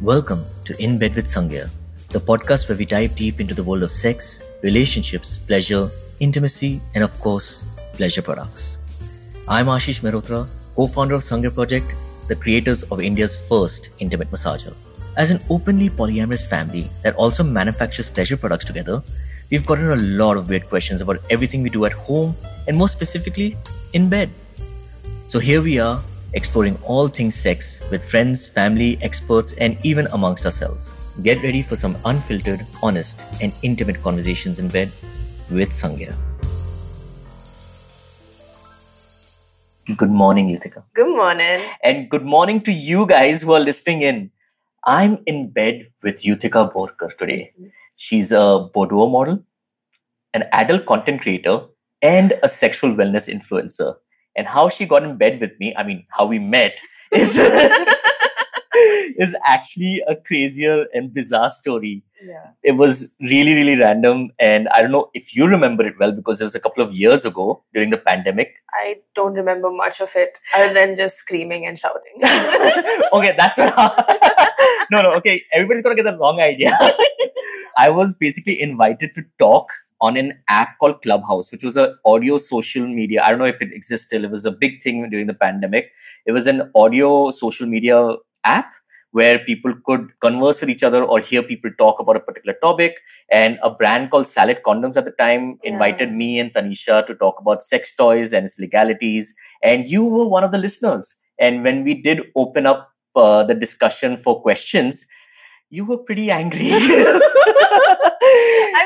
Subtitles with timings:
[0.00, 1.68] Welcome to In Bed with Sangya,
[2.10, 5.90] the podcast where we dive deep into the world of sex, relationships, pleasure,
[6.20, 8.78] intimacy, and of course, pleasure products.
[9.48, 11.92] I'm Aashish Mehrotra, co-founder of Sangya Project,
[12.28, 14.72] the creators of India's first intimate massager.
[15.16, 19.02] As an openly polyamorous family that also manufactures pleasure products together,
[19.50, 22.36] we've gotten a lot of weird questions about everything we do at home
[22.68, 23.56] and more specifically,
[23.94, 24.30] in bed.
[25.26, 26.00] So here we are,
[26.34, 30.94] exploring all things sex with friends, family, experts, and even amongst ourselves.
[31.22, 34.92] Get ready for some unfiltered, honest, and intimate conversations in bed
[35.50, 36.14] with Sangya.
[39.96, 40.82] Good morning, Yutheeka.
[40.94, 41.62] Good morning.
[41.82, 44.30] And good morning to you guys who are listening in.
[44.84, 47.52] I'm in bed with Yutheeka Borkar today.
[47.96, 49.42] She's a boudoir model,
[50.34, 51.62] an adult content creator,
[52.02, 53.96] and a sexual wellness influencer.
[54.38, 56.78] And how she got in bed with me, I mean, how we met,
[57.10, 57.36] is,
[59.18, 62.04] is actually a crazier and bizarre story.
[62.24, 62.50] Yeah.
[62.62, 64.30] It was really, really random.
[64.38, 66.94] And I don't know if you remember it well because it was a couple of
[66.94, 68.54] years ago during the pandemic.
[68.72, 72.22] I don't remember much of it other than just screaming and shouting.
[73.12, 73.58] okay, that's
[74.90, 75.14] no, no.
[75.14, 76.78] Okay, everybody's gonna get the wrong idea.
[77.76, 82.38] I was basically invited to talk on an app called Clubhouse, which was an audio
[82.38, 83.22] social media.
[83.22, 84.24] I don't know if it exists still.
[84.24, 85.90] It was a big thing during the pandemic.
[86.26, 88.72] It was an audio social media app
[89.12, 92.96] where people could converse with each other or hear people talk about a particular topic.
[93.30, 95.72] And a brand called Salad Condoms at the time Yeah.
[95.72, 99.34] invited me and Tanisha to talk about sex toys and its legalities.
[99.62, 101.16] And you were one of the listeners.
[101.38, 105.06] And when we did open up uh, the discussion for questions,
[105.70, 106.70] you were pretty angry.
[106.72, 106.78] I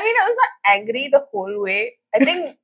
[0.03, 1.95] mean, I was not angry the whole way.
[2.13, 2.57] I think,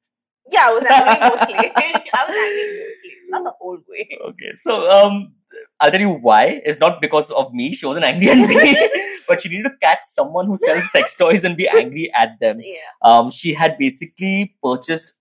[0.50, 1.56] yeah, I was angry mostly.
[1.76, 4.10] I was angry mostly, not the whole way.
[4.30, 5.34] okay, so um,
[5.80, 6.62] I'll tell you why.
[6.66, 7.74] It's not because of me.
[7.74, 8.90] She wasn't angry at me,
[9.28, 12.60] but she needed to catch someone who sells sex toys and be angry at them.
[12.62, 12.78] Yeah.
[13.02, 15.14] Um, she had basically purchased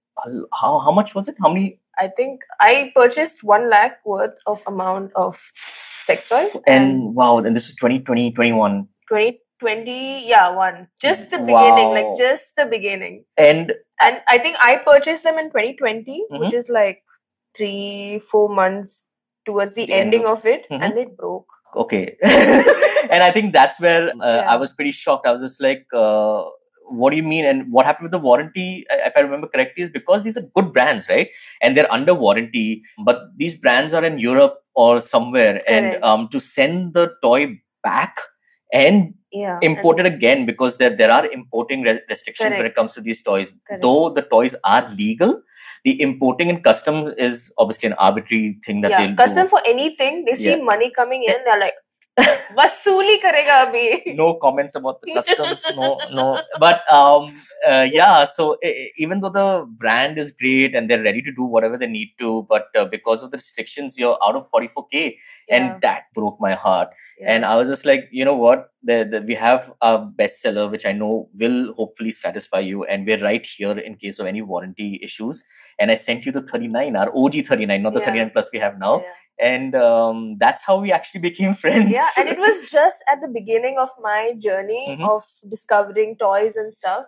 [0.53, 1.37] how how much was it?
[1.41, 1.81] How many?
[1.99, 5.53] I think I purchased one lakh worth of amount of
[6.09, 8.89] sex toys And wow, and this is 2020, 21.
[9.09, 10.89] 2020, yeah, one.
[11.01, 11.47] Just the Wow.
[11.47, 13.25] beginning, like just the beginning.
[13.37, 16.41] And And I think I purchased them in 2020, Mhm.
[16.41, 17.03] which is like
[17.57, 19.05] three, four months
[19.47, 20.83] towards the, The end ending of it, Mhm.
[20.83, 21.47] and they broke.
[21.81, 22.17] okay
[23.15, 24.47] and i think that's where uh, Yeah.
[24.53, 26.39] i was pretty shocked i was just like uh,
[27.01, 28.67] what do you mean and what happened with the warranty
[29.09, 31.29] if i remember correctly is because these are good brands right
[31.61, 32.65] and they're under warranty
[33.11, 37.41] but these brands are in europe or somewhere and um, to send the toy
[37.91, 38.27] back
[38.73, 39.57] and Yeah.
[39.67, 43.19] import it again because there, there are importing re- restrictions when it comes to these
[43.27, 43.83] toys Correct.
[43.83, 45.33] though the toys are legal
[45.85, 49.61] the importing and custom is obviously an arbitrary thing that yeah, they'll custom do for
[49.67, 51.75] anything, they see money coming in, they're like,
[52.59, 54.15] Vasuli karega abhi.
[54.17, 57.27] no comments about the customs no no but um
[57.71, 58.57] uh, yeah so
[59.05, 59.49] even though the
[59.83, 63.23] brand is great and they're ready to do whatever they need to but uh, because
[63.23, 64.95] of the restrictions you're out of 44k
[65.49, 66.89] Yeah, and that broke my heart
[67.21, 67.33] yeah.
[67.35, 70.87] and i was just like you know what the, the, we have a bestseller which
[70.87, 74.99] i know will hopefully satisfy you and we're right here in case of any warranty
[75.03, 75.45] issues
[75.79, 78.07] and i sent you the 39 our og 39 not the Yeah.
[78.07, 79.05] 39 plus we have now.
[79.41, 83.29] And um, that's how we actually became friends yeah, and it was just at the
[83.29, 85.09] beginning of my journey Mhm.
[85.09, 87.07] of discovering toys and stuff.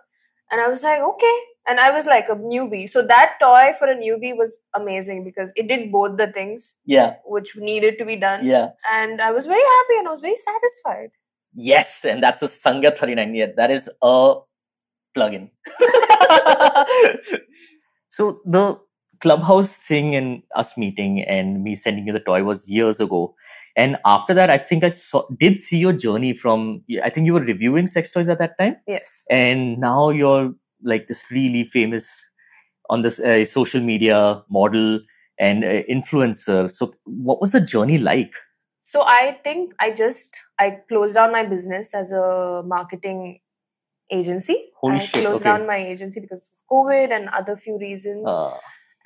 [0.51, 1.37] And I was like, okay.
[1.69, 2.89] And I was like a newbie.
[2.91, 7.15] So that toy for a newbie was amazing because it did both the things yeah
[7.25, 8.45] which needed to be done.
[8.47, 11.11] yeah And I was very happy and I was very satisfied.
[11.55, 13.35] Yes, and that's a Sangya 39.
[13.35, 14.35] Yeah, that is a
[15.17, 15.51] plugin.
[18.09, 18.79] so the
[19.21, 23.35] clubhouse thing and us meeting and me sending you the toy was years ago.
[23.77, 27.35] And after that, I think I saw, did see your journey from, I think you
[27.35, 28.77] were reviewing sex toys at that time.
[28.87, 29.25] Yes.
[29.31, 32.31] And now you're like this really famous
[32.89, 35.01] on this uh, social media model
[35.39, 36.71] and uh, influencer.
[36.71, 38.33] So what was the journey like?
[38.81, 43.41] So I think I just I closed down my business as a marketing
[44.11, 44.71] agency.
[44.81, 45.51] Holy I shit, closed okay.
[45.51, 48.25] down my agency because of COVID and other few reasons.
[48.27, 48.57] Uh,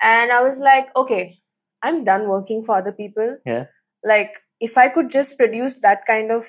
[0.01, 1.37] and I was like, okay,
[1.83, 3.37] I'm done working for other people.
[3.45, 3.65] Yeah.
[4.03, 6.45] Like if I could just produce that kind of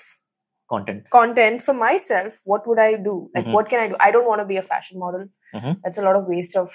[0.70, 1.08] content.
[1.10, 3.30] content for myself, what would I do?
[3.34, 3.52] Like Mhm.
[3.52, 3.96] what can I do?
[4.00, 5.26] I don't want to be a fashion model.
[5.54, 5.80] Mhm.
[5.82, 6.72] That's a lot of waste of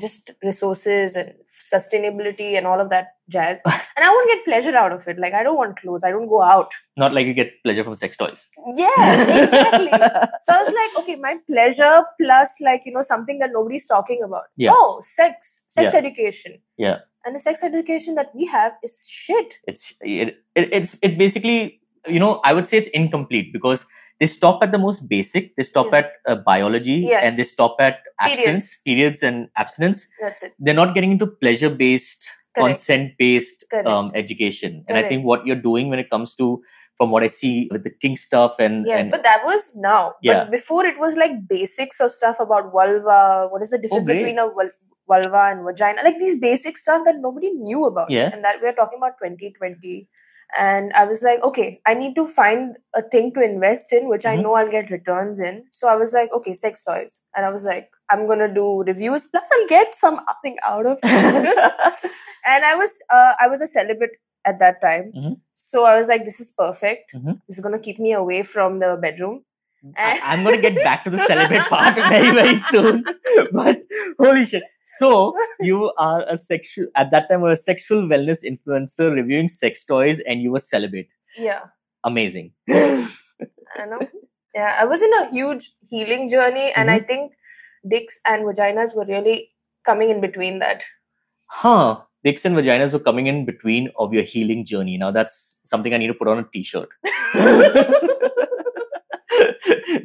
[0.00, 1.32] just resources and
[1.72, 3.60] sustainability and all of that jazz.
[3.64, 5.18] and I won't get pleasure out of it.
[5.18, 6.02] Like I don't want clothes.
[6.04, 6.70] I don't go out.
[6.96, 8.50] Not like you get pleasure from sex toys.
[8.74, 9.88] Yeah, exactly.
[10.42, 14.22] so I was like, okay, my pleasure plus like, you know, something that nobody's talking
[14.22, 14.44] about.
[14.56, 14.70] Yeah.
[14.74, 15.98] Oh, sex, sex Yeah.
[15.98, 16.58] education.
[16.76, 16.98] Yeah.
[17.24, 19.60] And the sex education that we have is shit.
[19.66, 23.86] It's it, it, it's it's basically you know, I would say it's incomplete because
[24.20, 25.56] they stop at the most basic.
[25.56, 25.98] They stop Yeah.
[25.98, 27.22] at uh, biology Yes.
[27.24, 30.06] and they stop at abstinence, periods and abstinence.
[30.20, 30.54] That's it.
[30.58, 32.24] They're not getting into pleasure based,
[32.56, 34.84] consent based um, education.
[34.88, 36.62] And I think what you're doing when it comes to,
[36.96, 40.14] from what I see with the king stuff and, Yes, and but that was now.
[40.22, 40.44] Yeah.
[40.44, 43.48] But before it was like basics of stuff about vulva.
[43.50, 44.70] What is the difference Oh, between a vul-
[45.08, 46.02] vulva and vagina?
[46.04, 48.10] Like these basic stuff that nobody knew about.
[48.12, 48.30] Yeah.
[48.32, 50.08] And that we're talking about 2020.
[50.58, 54.24] And I was like, okay, I need to find a thing to invest in, which
[54.26, 54.42] I Mhm.
[54.42, 55.64] know I'll get returns in.
[55.70, 57.20] So I was like, okay, sex toys.
[57.36, 61.58] And I was like, I'm gonna do reviews plus I'll get something out of it.
[62.46, 64.12] and I was uh, I was a celibate
[64.44, 65.12] at that time.
[65.16, 65.40] Mhm.
[65.54, 67.14] So I was like, this is perfect.
[67.14, 67.40] Mhm.
[67.48, 69.44] This is gonna keep me away from the bedroom.
[69.96, 73.04] I, I'm going to get back to the celibate part very, very soon.
[73.52, 73.82] But
[74.18, 74.62] holy shit.
[74.82, 79.84] So you are a sexual, at that time, were a sexual wellness influencer reviewing sex
[79.84, 81.08] toys and you were celibate.
[81.36, 81.64] Yeah,
[82.04, 82.52] Amazing.
[82.70, 83.08] I
[83.88, 83.98] know.
[84.54, 87.06] Yeah, I was in a huge healing journey, and I mm-hmm.
[87.06, 87.32] think
[87.88, 89.50] dicks and vaginas were really
[89.84, 90.84] coming in between that.
[91.48, 92.00] huh.
[92.22, 94.96] Dicks and vaginas were coming in between of your healing journey.
[94.96, 96.88] Now that's something I need to put on a t-shirt.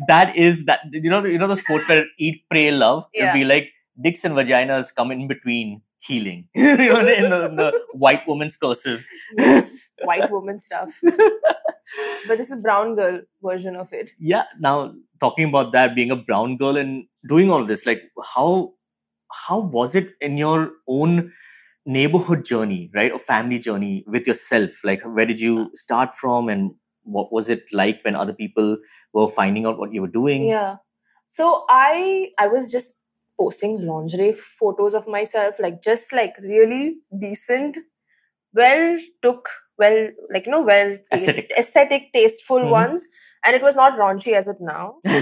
[0.07, 3.33] that is that you know you know the sports where eat pray love it Yeah.
[3.33, 3.69] be like
[4.01, 8.57] dicks and vaginas come in between healing you know in the, in the white woman's
[8.57, 9.05] cursive
[10.03, 10.99] white woman stuff.
[12.27, 14.11] But this is brown girl version of it.
[14.19, 18.03] yeah now talking about that being a brown girl and doing all this like
[18.33, 18.73] how
[19.47, 21.31] how was it in your own
[21.85, 26.71] neighborhood journey right or family journey with yourself like where did you start from and
[27.17, 28.77] what was it like when other people
[29.13, 30.75] were finding out what you were doing Yeah.
[31.27, 32.97] So I I was just
[33.41, 37.77] posting lingerie photos of myself, like just like really decent,
[38.53, 39.47] well took,
[39.77, 41.51] well like you know, well Aesthetic.
[41.63, 42.71] aesthetic, tasteful Mhm.
[42.81, 43.07] ones.
[43.45, 44.95] And it was not raunchy as it now.
[45.05, 45.13] but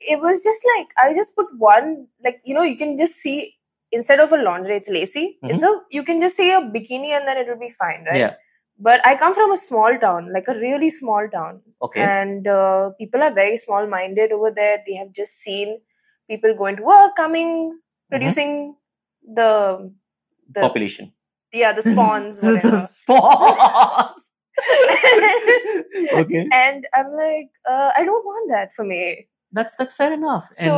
[0.00, 3.54] it was just like I just put one like you know, you can just see
[3.90, 5.38] instead of a lingerie, it's lacy.
[5.42, 8.18] It's a you can just say a bikini and then it will be fine, right?
[8.26, 8.34] yeah
[8.78, 11.62] But I come from a small town, like a really small town.
[11.82, 12.00] Okay.
[12.00, 14.82] And uh, people are very small minded over there.
[14.86, 15.80] They have just seen
[16.28, 17.78] people going to work coming
[18.10, 18.76] producing
[19.26, 19.92] the
[20.54, 21.12] the population.
[21.52, 24.32] Yeah the spawns the spawns.
[26.12, 26.48] Okay.
[26.52, 29.28] And i'm like uh, i don't want that for me.
[29.52, 30.48] That's that's fair enough.
[30.50, 30.72] So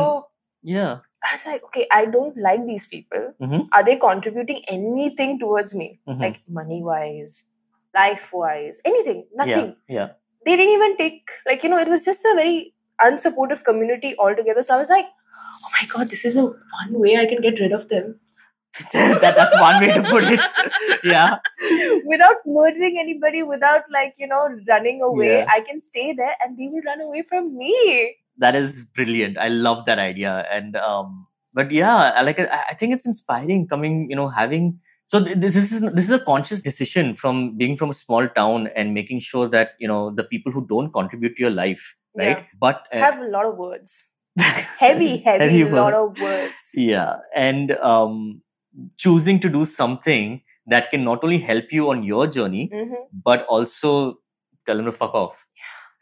[0.63, 0.97] and yeah.
[1.23, 3.33] I was like okay i don't like these people.
[3.41, 3.67] Mhm.
[3.71, 5.99] are they contributing anything towards me?
[6.07, 6.19] Mhm.
[6.21, 7.43] like money wise
[7.95, 9.75] life wise anything nothing.
[9.89, 10.09] yeah yeah.
[10.45, 12.73] They didn't even take like you know it was just a very
[13.05, 14.63] unsupportive community altogether.
[14.63, 17.59] So i was like oh my god this is a one way i can get
[17.59, 18.19] rid of them.
[18.93, 20.39] That, that's one way to put it.
[21.03, 21.37] Yeah.
[22.13, 25.45] Without murdering anybody without like you know running away Yeah.
[25.55, 27.75] i can stay there and they will run away from me.
[28.37, 29.37] That is brilliant.
[29.37, 30.45] I love that idea.
[30.51, 32.39] And um but yeah I like.
[32.39, 34.79] I I think it's inspiring coming you know having
[35.11, 38.67] so th- this is this is a conscious decision from being from a small town
[38.81, 41.87] and making sure that you know the people who don't contribute to your life
[42.21, 42.45] right?
[42.63, 43.91] But uh, have a lot of words.
[44.39, 45.99] Heavy heavy, Heavy lot word.
[46.01, 46.69] of words.
[46.75, 47.11] Yeah.
[47.47, 48.17] And um
[49.05, 50.41] choosing to do something
[50.73, 52.99] that can not only help you on your journey Mhm.
[53.29, 53.93] but also
[54.65, 55.37] tell them to fuck off.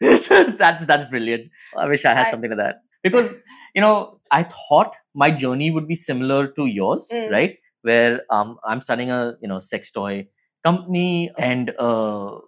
[0.00, 1.50] That's that's brilliant.
[1.76, 2.76] I wish i had I- something like that.
[3.02, 3.28] Because
[3.74, 7.30] you know i thought my journey would be similar to yours Mm.
[7.34, 10.26] right where um i'm starting a you know sex toy
[10.64, 12.38] company and a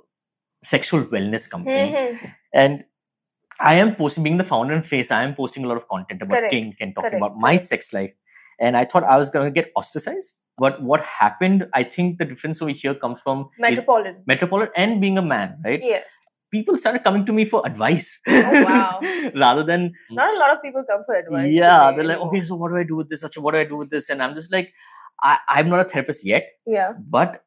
[0.65, 2.35] sexual wellness company Mhm.
[2.55, 2.85] and
[3.61, 6.21] I am posting, being the founder and face, I am posting a lot of content
[6.23, 6.51] about Correct.
[6.53, 7.23] kink and talking Correct.
[7.25, 8.13] about my sex life.
[8.59, 10.37] And I thought I was going to get ostracized.
[10.59, 15.17] But what happened, I think the difference over here comes from metropolitan metropolitan and being
[15.19, 15.81] a man, right?
[15.83, 18.21] yes People started coming to me for advice.
[18.29, 19.01] Oh, wow.
[19.35, 22.57] Rather than, not a lot of people come for advice yeah, they're like, okay, so
[22.57, 23.23] what do I do with this?
[23.37, 24.11] What do I do with this?
[24.11, 24.73] And I'm just like,
[25.23, 27.45] I, I'm not a therapist yet, yeah but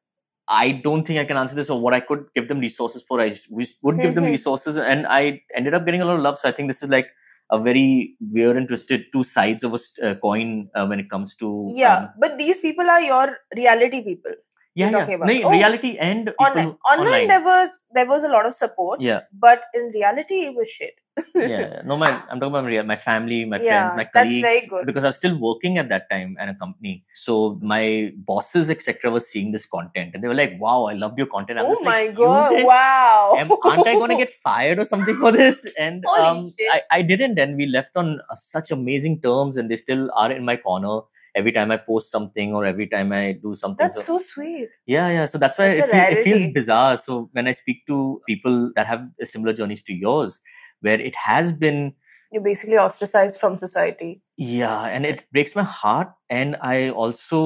[0.47, 3.19] I don't think I can answer this or what I could give them resources for.
[3.19, 3.35] I
[3.81, 4.31] would give them Mhm.
[4.31, 6.37] resources, and I ended up getting a lot of love.
[6.37, 7.07] So I think this is like
[7.51, 9.79] a very weird and twisted two sides of a
[10.09, 14.03] uh, coin uh, when it comes to yeah um, but these people are your reality
[14.03, 14.31] people
[14.75, 15.07] yeah, yeah.
[15.15, 15.27] about.
[15.27, 16.77] No, Oh, reality and people online.
[16.91, 20.69] online there was there was a lot of support yeah, but in reality it was
[20.69, 20.99] shit
[21.33, 21.81] yeah.
[21.85, 24.41] No, my I'm talking about my, my family, my Yeah, friends, my that's colleagues.
[24.41, 24.85] very good.
[24.85, 29.11] Because I was still working at that time at a company, so my bosses etc.
[29.11, 31.77] were seeing this content, and they were like, "Wow, I loved your content." I'm oh
[31.83, 35.65] my like, god wow am, aren't I going to get fired or something for this?
[35.79, 36.51] And um.
[36.71, 37.39] I, I didn't.
[37.39, 41.01] And we left on uh, such amazing terms, and they still are in my corner.
[41.35, 43.85] Every time I post something or every time I do something.
[43.85, 44.69] That's so sweet.
[44.85, 45.25] yeah, yeah.
[45.25, 46.97] So that's why it, feel, it feels bizarre.
[46.97, 50.39] So when I speak to people that have similar journeys to yours,
[50.81, 51.93] where it has been
[52.31, 54.21] You're basically ostracized from society.
[54.37, 57.37] yeah and it breaks my heart and i also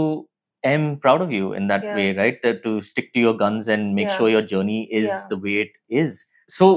[0.69, 1.95] am proud of you in that Yeah.
[1.97, 4.17] way right that to stick to your guns and make Yeah.
[4.17, 5.19] sure your journey is Yeah.
[5.33, 6.25] the way it is
[6.57, 6.69] so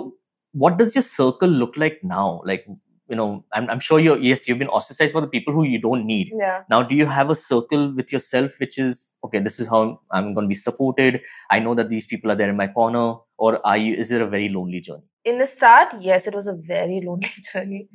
[0.65, 2.67] what does your circle look like now like
[3.13, 5.79] you know i'm, I'm sure you're yes you've been ostracized for the people who you
[5.87, 6.33] don't need.
[6.35, 6.63] Yeah.
[6.71, 10.35] now do you have a circle with yourself which is okay this is how i'm
[10.35, 11.21] going to be supported.
[11.51, 13.17] I know that these people are there in my corner.
[13.39, 15.03] Or are you is it a very lonely journey?
[15.25, 17.89] In the start, yes, it was a very lonely journey.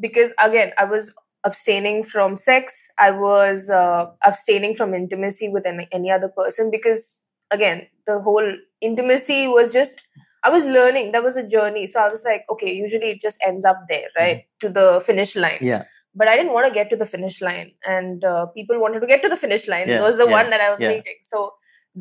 [0.00, 1.14] Because again, I was
[1.44, 2.88] abstaining from sex.
[2.98, 8.50] I was uh, abstaining from intimacy with any, any other person because again, the whole
[8.80, 10.02] intimacy was just
[10.44, 11.12] I was learning.
[11.12, 11.86] That was a journey.
[11.86, 14.44] So I was like, okay, usually it just ends up there, right?
[14.60, 15.58] To the finish line.
[15.72, 15.84] yeah
[16.14, 17.72] But I didn't want to get to the finish line.
[17.96, 19.88] And uh, people wanted to get to the finish line.
[19.88, 20.90] Yeah, It was the yeah, one that I was yeah.
[20.94, 21.18] meeting.
[21.22, 21.54] So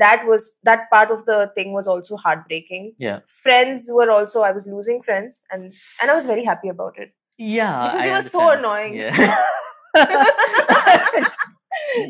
[0.04, 2.94] that was that part of the thing was also heartbreaking.
[3.08, 3.20] Yeah.
[3.44, 7.12] Friends were also I was losing friends and and I was very happy about it.
[7.38, 8.96] yeah Because I it was so annoying.
[8.96, 9.38] yeah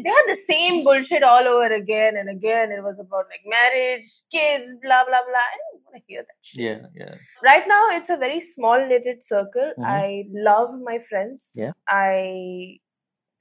[0.04, 2.72] they had the same bullshit all over again and again.
[2.72, 5.46] It was about like marriage, kids, blah blah blah.
[5.52, 6.62] I didn't want to hear that shit.
[6.62, 9.86] yeah yeah right now it's a very small knitted circle Mhm.
[9.86, 11.74] i love my friends Yeah.
[11.88, 12.80] i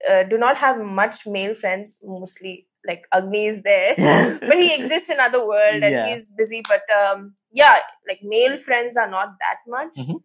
[0.09, 3.95] uh, do not have much male friends mostly like agni is there
[4.49, 6.09] but he exists in other world and Yeah.
[6.13, 10.23] he's busy but um yeah like male friends are not that much Mhm.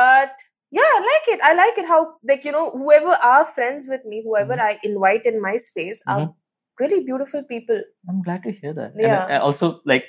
[0.00, 0.32] but
[0.70, 4.04] yeah i like it i like it how like you know whoever are friends with
[4.04, 4.62] me whoever Mhm.
[4.68, 6.32] i invite in my space are
[6.80, 8.94] really beautiful people I'm glad to hear that.
[8.96, 9.24] Yeah.
[9.24, 10.04] And I, I also like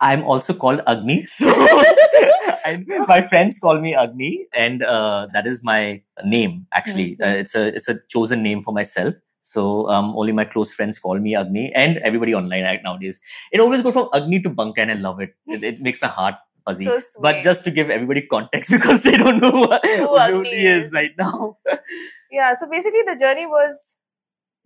[0.00, 1.16] I'm also called Agni.
[1.34, 1.46] So
[2.66, 6.66] and my friends call me Agni, and uh, that is my name.
[6.72, 7.26] Actually, Mhm.
[7.26, 9.14] uh, it's a it's a chosen name for myself.
[9.42, 13.20] So um, only my close friends call me Agni, and everybody online right nowadays.
[13.52, 15.34] It always goes from Agni to Bankai, and I love it.
[15.46, 16.84] It, it makes my heart fuzzy.
[16.84, 20.66] so but just to give everybody context, because they don't know what, who Agni he
[20.66, 20.92] is is.
[20.92, 21.56] right now.
[22.30, 23.98] yeah so basically the journey was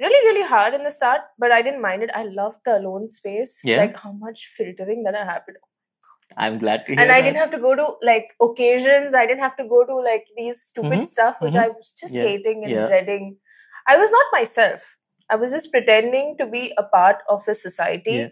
[0.00, 3.08] really really hard in the start but i didn't mind it i loved the alone
[3.10, 3.78] space Yeah.
[3.82, 5.58] like how much filtering that I happened
[6.36, 7.00] I'm glad to hear.
[7.02, 7.22] and i that.
[7.26, 10.62] didn't have to go to like occasions i didn't have to go to like these
[10.62, 11.64] stupid Mhm, stuff which mhm.
[11.64, 12.86] i was just Yeah, hating and yeah.
[12.92, 13.36] dreading
[13.88, 14.88] i was not myself
[15.30, 18.28] i was just pretending to be a part of a society Yeah.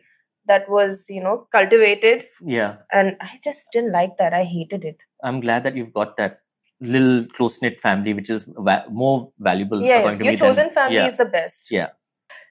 [0.49, 2.77] That was you know cultivated Yeah.
[2.93, 6.41] and i just didn't like that i hated it I'm glad that you've got that
[6.81, 9.81] little close knit family, which is va- more valuable.
[9.83, 11.07] yes your me than- chosen family yeah.
[11.07, 11.89] is the best Yeah.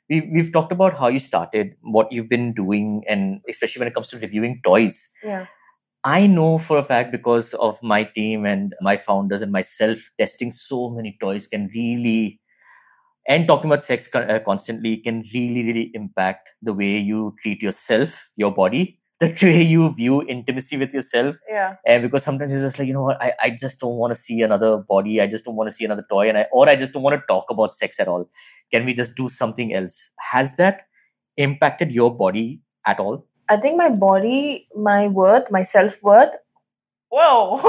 [0.09, 3.95] We, we've talked about how you started, what you've been doing, and especially when it
[3.95, 5.11] comes to reviewing toys.
[5.23, 5.45] yeah
[6.03, 10.51] I know for a fact because of my team and my founders and myself testing
[10.51, 12.39] so many toys can really,
[13.27, 18.29] and talking about sex uh, constantly can really, really impact the way you treat yourself,
[18.35, 21.35] your body, the way you view intimacy with yourself.
[21.49, 21.75] Yeah.
[21.85, 24.19] And because sometimes it's just like you know what I, I just don't want to
[24.19, 26.75] see another body i just don't want to see another toy and i or i
[26.75, 28.29] just don't want to talk about sex at all.
[28.71, 30.11] Can we just do something else?
[30.19, 30.87] Has that
[31.37, 33.25] impacted your body at all?
[33.47, 36.35] I think my body, my worth, my self worth.
[37.09, 37.57] Whoa!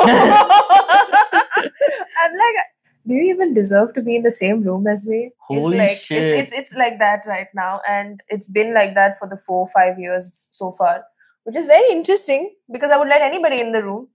[2.22, 2.56] I'm like,
[3.06, 5.30] do you even deserve to be in the same room as me?
[5.38, 6.22] Holy it's like shit.
[6.24, 9.66] it's it's it's like that right now, and it's been like that for the four
[9.68, 11.04] five years so far,
[11.44, 14.08] which is very interesting because I would let anybody in the room,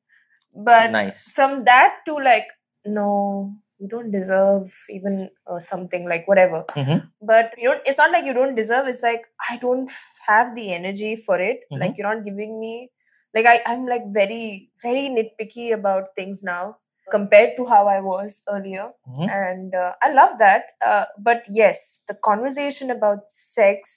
[0.56, 2.48] but nice from that to like,
[2.86, 7.08] no, you don't deserve even uh, something like whatever Mhm.
[7.22, 9.90] but you don't it's not like you don't deserve it's like i don't
[10.28, 11.80] have the energy for it Mhm.
[11.80, 12.92] like you're not giving me
[13.34, 16.78] like I, i'm like very very nitpicky about things now
[17.16, 18.88] compared to how i was earlier.
[19.10, 19.30] Mhm.
[19.44, 23.96] and uh, i love that uh, but yes the conversation about sex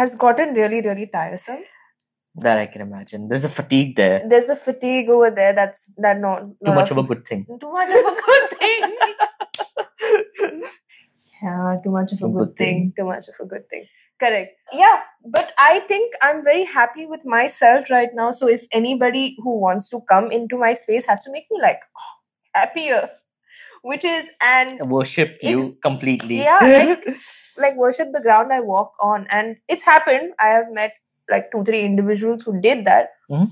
[0.00, 1.64] has gotten really really tiresome.
[2.44, 3.22] That i can imagine.
[3.30, 4.18] There's a fatigue there.
[4.32, 7.40] There's a fatigue over there that's that not too much of a good thing.
[7.62, 8.82] Too much of a good thing.
[11.42, 12.76] Yeah too much of a, A good, good thing.
[12.76, 12.92] thing.
[12.96, 13.86] too much of a good thing
[14.20, 14.52] correct.
[14.72, 18.30] Yeah but i think i'm very happy with myself right now.
[18.30, 21.80] So if anybody who wants to come into my space has to make me like
[21.98, 22.12] oh,
[22.54, 23.10] happier
[23.82, 26.38] which is and worship you completely.
[26.38, 27.16] yeah, like-
[27.58, 29.26] like worship the ground i walk on.
[29.30, 30.32] And it's happened.
[30.40, 30.92] I have met
[31.30, 33.10] like two three individuals who did that.
[33.30, 33.44] Mm-hmm.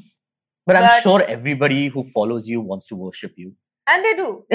[0.64, 3.54] But i'm sure everybody who follows you wants to worship you.
[3.88, 4.44] And they do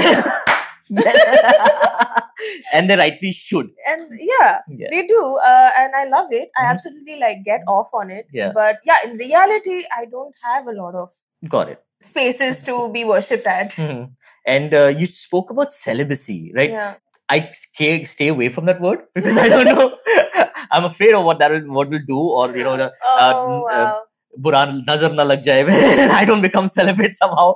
[2.74, 6.64] and they rightly should and yeah yeah they do uh, and i love it i
[6.64, 6.72] Mhm.
[6.74, 8.52] absolutely like get off on it Yeah.
[8.54, 11.12] but yeah in reality i don't have a lot of
[11.56, 14.12] got it spaces to be worshipped at Mhm.
[14.56, 16.96] and uh, you spoke about celibacy right yeah
[17.34, 19.98] I stay, stay away from that word because I don't know.
[20.72, 23.34] I'm afraid of what that will what will do, or you know, the Oh uh,
[23.70, 24.02] wow.
[24.40, 27.56] बुरा nazar na lag jaye and I don't become celibate somehow.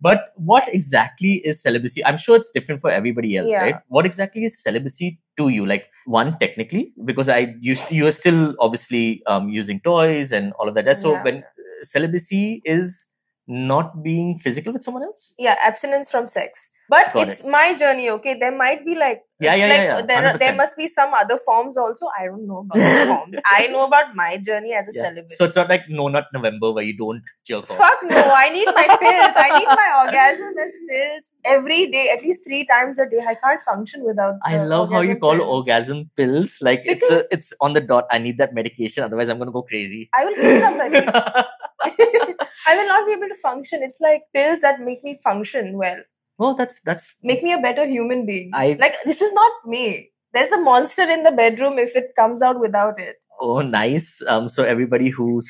[0.00, 2.04] But what exactly is celibacy?
[2.04, 3.62] I'm sure it's different for everybody else, Yeah.
[3.62, 3.76] right?
[3.88, 5.66] What exactly is celibacy to you?
[5.66, 10.68] Like one technically, because I you you are still obviously um, using toys and all
[10.68, 10.96] of that.
[10.96, 11.22] So Yeah.
[11.22, 11.42] when
[11.82, 13.06] celibacy is
[13.46, 15.24] not being physical with someone else.
[15.38, 19.54] yeah abstinence from sex but Got it's my journey okay there might be like Yeah,
[19.60, 20.02] yeah, like yeah, yeah.
[20.08, 23.38] there are- there must be some other forms also i don't know about the forms
[23.54, 25.02] i know about my journey as a Yeah.
[25.06, 27.76] celibate So it's not like no nut November where you don't jerk off.
[27.82, 32.22] fuck no i need my pills i need my orgasm as pills every day at
[32.28, 35.54] least three times a day i can't function without I love how you call pills.
[35.58, 36.58] orgasm pills.
[36.70, 38.06] Like it's a, it's on the dot.
[38.10, 40.02] I need that medication, otherwise I'm gonna go crazy.
[40.14, 41.00] i will kill somebody
[42.66, 46.00] i will not be able to function it's like pills that make me function well
[46.38, 50.10] well, that's that's make me a better human being I- like this is not me
[50.32, 54.22] there's a monster in the bedroom if it comes out without it oh nice.
[54.28, 55.48] Um, so everybody who's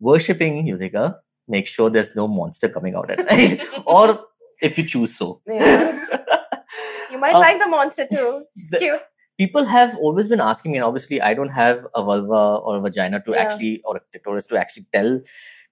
[0.00, 1.14] worshipping Yutheeka,
[1.48, 4.20] make sure there's no monster coming out at night, or
[4.60, 5.40] if you choose so.
[5.46, 6.04] Yeah.
[7.10, 8.44] You might Um, like the monster too.
[8.54, 9.00] It's the- cute.
[9.38, 12.80] People have always been asking me, and obviously I don't have a vulva or a
[12.80, 13.38] vagina to Yeah.
[13.44, 15.20] actually or a clitoris to actually tell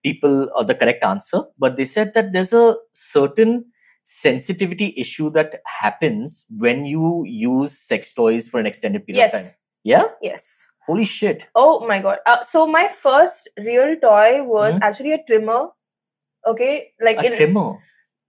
[0.03, 3.67] people uh, the correct answer, but they said that there's a certain
[4.09, 9.35] sensitivity issue that happens when you use sex toys for an extended period Yes.
[9.35, 9.53] of time.
[9.85, 10.05] Yeah?
[10.23, 10.67] Yes.
[10.87, 11.45] Holy shit.
[11.55, 12.19] Oh my god.
[12.25, 14.83] Uh, so my first real toy was Mhm.
[14.91, 15.61] actually a trimmer.
[16.47, 17.67] Okay, like A in, trimmer.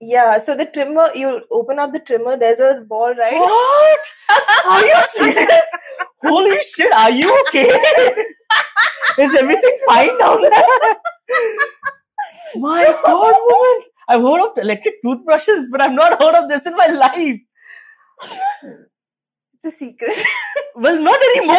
[0.02, 0.38] yeah.
[0.38, 2.36] So the trimmer, you open up the trimmer.
[2.38, 3.40] There's a ball, right?
[3.40, 4.00] What?
[4.76, 5.70] Are you serious?
[6.24, 7.70] Holy shit, are you okay?
[9.26, 10.96] Is everything fine down there?
[12.68, 13.78] My god, woman.
[14.10, 17.40] I've heard of electric toothbrushes, but I've not heard of this in my life.
[19.54, 20.16] It's a secret.
[20.76, 21.58] Well, not anymore.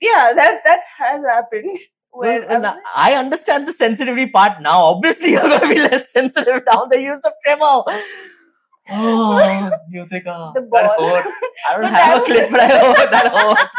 [0.00, 1.78] yeah, that that has happened.
[2.12, 4.82] Well, I well, I understand the sensitivity part now.
[4.84, 7.82] Obviously, you're going to be less sensitive down the use of trimmer.
[8.90, 11.08] Oh, you think, oh, The that ball.
[11.08, 11.26] hurt.
[11.68, 13.10] I don't But have a clip, but I hurt.
[13.10, 13.70] That hurt.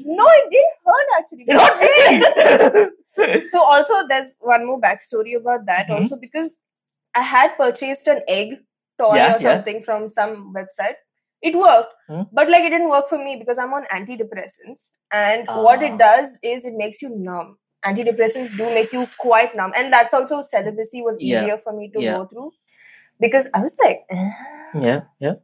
[0.04, 1.44] no, it didn't hurt actually.
[1.48, 2.90] It hurt
[3.34, 3.42] me.
[3.50, 6.00] so also there's one more backstory about that Mhm.
[6.00, 6.56] also because
[7.14, 8.54] I had purchased an egg
[9.00, 9.38] toy Yeah, or yeah.
[9.38, 10.96] something from some website.
[11.42, 12.22] It worked, Hmm.
[12.32, 15.86] but like it didn't work for me because I'm on antidepressants, and what Ah.
[15.88, 17.58] it does is it makes you numb.
[17.84, 21.42] Antidepressants do make you quite numb, and that's also celibacy was Yeah.
[21.42, 22.16] easier for me to Yeah.
[22.18, 22.52] go through
[23.20, 24.04] because I was like,
[24.74, 25.34] yeah, yeah.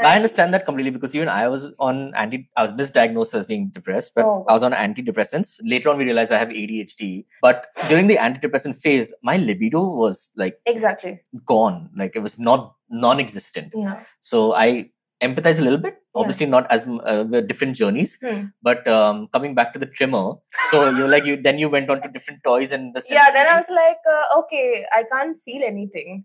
[0.00, 3.70] I understand that completely because even I was on anti, I was misdiagnosed as being
[3.74, 4.44] depressed, but Oh.
[4.48, 5.58] I was on antidepressants.
[5.64, 7.24] Later on, we realized I have ADHD.
[7.42, 12.76] But during the antidepressant phase, my libido was like exactly, gone, like it was not
[12.90, 13.72] non-existent.
[13.74, 15.94] yeah, So I empathize a little bit.
[16.14, 16.20] Yeah.
[16.20, 18.18] Obviously, not as uh, different journeys.
[18.24, 18.44] Hmm.
[18.62, 20.34] But um, coming back to the trimmer,
[20.70, 23.32] so you like you then you went on to different toys and the yeah.
[23.32, 26.24] Then I was like, uh, okay, I can't feel anything,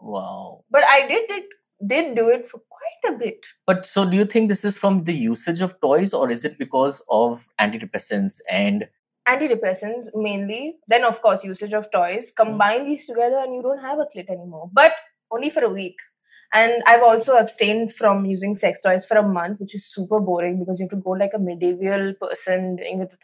[0.00, 0.64] wow.
[0.70, 1.44] but I did it,
[1.86, 3.38] did do it for quite a bit.
[3.66, 6.58] But so, do you think this is from the usage of toys, or is it
[6.58, 8.88] because of antidepressants and
[9.28, 12.42] antidepressants mainly then of course usage of toys Hmm.
[12.44, 14.92] combine these together and you don't have a clit anymore but
[15.30, 15.96] only for a week
[16.52, 20.58] and i've also abstained from using sex toys for a month which is super boring
[20.58, 23.14] because you have to go like a medieval person doing it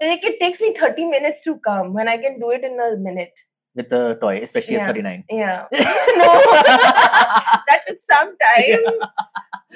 [0.00, 2.96] like it takes me 30 minutes to come when i can do it in a
[2.96, 3.40] minute
[3.74, 4.88] with the toy, especially Yeah.
[4.88, 5.24] at 39?
[5.30, 5.80] yeah no
[7.68, 8.80] that took some time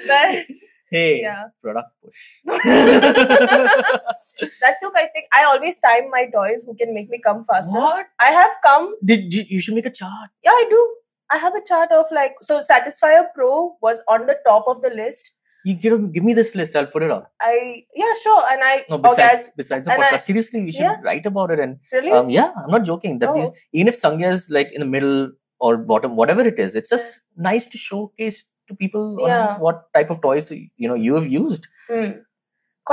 [0.07, 0.45] but
[0.91, 2.19] hey, yeah product push.
[4.61, 7.77] that took i think i always time my toys who can make me come faster
[7.79, 8.05] what?
[8.19, 10.29] i have come Did you, you should make a chart.
[10.43, 10.81] Yeah, I do.
[11.29, 14.89] I have a chart of like so Satisfyer Pro was on the top of the
[14.89, 15.31] list.
[15.67, 16.75] You give, give me this list.
[16.79, 17.23] I'll put it on.
[17.47, 17.55] I
[18.01, 18.43] yeah, sure.
[18.51, 21.01] And I No, oh, besides, guys, besides the podcast, I- seriously, we should Yeah.
[21.07, 21.59] write about it.
[21.65, 22.11] And really?
[22.19, 23.17] um, yeah, I'm not joking.
[23.23, 23.55] That these, Oh.
[23.73, 25.17] even if Sangya is like in the middle
[25.59, 29.57] or bottom, whatever it is, it's just nice to showcase to people on Yeah.
[29.65, 30.51] what type of toys
[30.85, 31.67] you know you have used.
[31.89, 32.07] Hmm.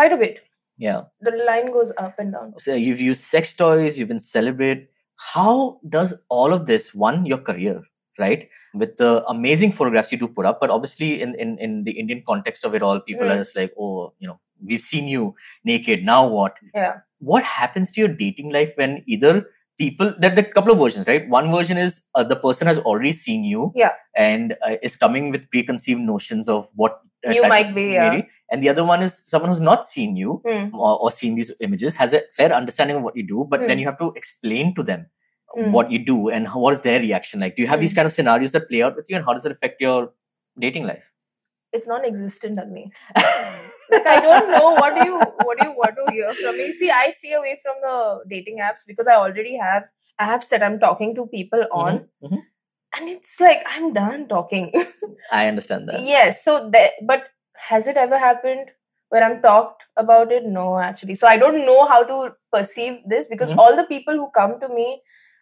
[0.01, 0.41] Quite a bit.
[0.89, 1.03] Yeah.
[1.21, 2.55] The line goes up and down.
[2.59, 4.85] So you've used sex toys, you've been celibate.
[5.33, 7.83] How does all of this, one, your career,
[8.19, 8.49] right?
[8.75, 12.23] With the amazing photographs you do put up, but obviously in, in, in the Indian
[12.27, 13.39] context of it all, people are Mm.
[13.39, 15.35] just like, oh, you know, we've seen you
[15.65, 16.05] naked.
[16.05, 16.57] Now what?
[16.75, 16.97] Yeah.
[17.21, 19.47] What happens to your dating life when either
[19.79, 21.29] people, there, there are a couple of versions, right?
[21.29, 23.93] One version is uh, the person has already seen you Yeah.
[24.17, 28.21] and uh, is coming with preconceived notions of what uh, You might be, yeah.
[28.51, 30.75] And the other one is someone who's not seen you Hmm.
[30.77, 33.79] or, or seen these images has a fair understanding of what you do but then
[33.79, 33.79] Hmm.
[33.81, 35.07] you have to explain to them
[35.57, 35.71] Mm.
[35.73, 37.57] what you do and how, what is their reaction like?
[37.57, 37.97] Do you have these Mm.
[37.97, 40.12] kind of scenarios that play out with you, and how does it affect your
[40.59, 41.05] dating life?
[41.73, 42.93] It's non-existent, Agni.
[43.90, 46.73] Like I don't know what do you what do you want to hear from me.
[46.73, 49.85] See, I stay away from the dating apps because I already have
[50.21, 52.43] apps that I'm talking to people on, Mhm, mhm.
[52.99, 54.73] and it's like I'm done talking.
[55.40, 56.01] I understand that.
[56.03, 56.43] yes.
[56.45, 57.29] So that, but
[57.69, 58.71] has it ever happened
[59.11, 60.45] where I'm talked about it?
[60.47, 61.14] No, actually.
[61.14, 62.19] So I don't know how to
[62.53, 63.59] perceive this because Mhm.
[63.59, 64.88] all the people who come to me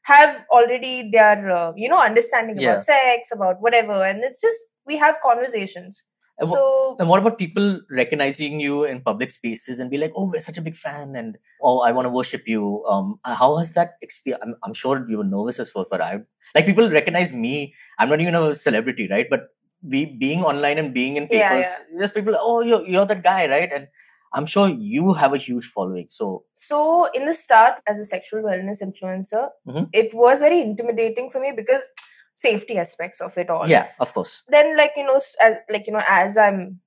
[0.04, 2.72] have already their uh, you know understanding Yeah.
[2.72, 6.02] about sex, about whatever, and it's just we have conversations.
[6.38, 10.30] And So And what about people recognizing you in public spaces and be like, "Oh,
[10.30, 13.72] we're such a big fan," and "Oh, I want to worship you." Um, how has
[13.74, 14.42] that experience?
[14.44, 16.20] I'm, I'm sure you were nervous as well, but I
[16.54, 17.74] like people recognize me.
[17.98, 19.26] I'm not even a celebrity, right?
[19.28, 19.48] But
[19.88, 21.66] be, being online and being in Yeah, papers,
[21.98, 23.70] just people, oh, you're you're that guy, right?
[23.72, 23.88] And
[24.34, 26.06] I'm sure you have a huge following.
[26.08, 29.88] So So, in the start, as a sexual wellness influencer, Mhm.
[29.92, 31.82] it was very intimidating for me because
[32.34, 33.68] safety aspects of it all.
[33.68, 34.42] yeah, of course.
[34.48, 36.80] Then, like you know, as like you know, as I'm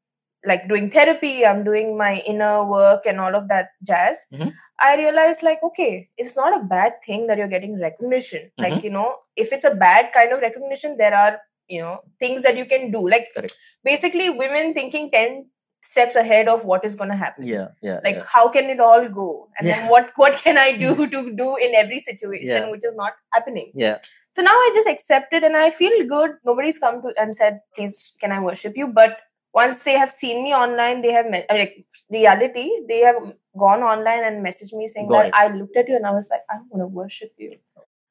[0.46, 4.26] like doing therapy, I'm doing my inner work and all of that jazz.
[4.34, 4.54] Mhm.
[4.80, 8.52] I realized like, okay, it's not a bad thing that you're getting recognition.
[8.60, 8.64] Mhm.
[8.70, 12.42] Like you know, if it's a bad kind of recognition, there are you know things
[12.44, 13.08] that you can do.
[13.10, 13.54] Like Correct.
[13.84, 15.50] basically, women thinking ten
[15.88, 18.24] steps ahead of what is going to happen Yeah, yeah, like yeah.
[18.36, 19.80] how can it all go and Yeah.
[19.82, 22.72] then what what can i do to do in every situation Yeah.
[22.72, 24.00] which is not happening yeah.
[24.38, 27.60] so now i just accept it and i feel good nobody's come to and said
[27.76, 29.18] please can i worship you but
[29.58, 31.76] once they have seen me online they have me- uh, like
[32.20, 33.22] reality they have
[33.66, 35.34] gone online and messaged me saying Got that it.
[35.44, 37.54] i looked at you and i was like i want to worship you